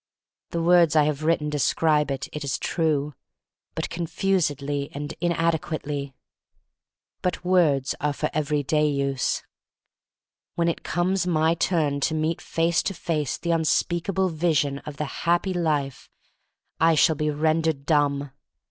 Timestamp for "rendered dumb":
17.29-18.31